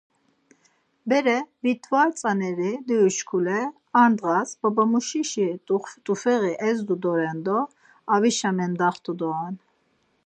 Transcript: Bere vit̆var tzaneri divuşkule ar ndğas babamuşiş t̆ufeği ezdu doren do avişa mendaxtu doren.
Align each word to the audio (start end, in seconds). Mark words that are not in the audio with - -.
Bere 1.09 1.37
vit̆var 1.63 2.09
tzaneri 2.15 2.71
divuşkule 2.87 3.61
ar 3.99 4.07
ndğas 4.11 4.49
babamuşiş 4.61 5.31
t̆ufeği 6.05 6.53
ezdu 6.69 6.95
doren 7.03 7.37
do 7.45 7.59
avişa 8.15 8.51
mendaxtu 8.57 9.13
doren. 9.19 9.55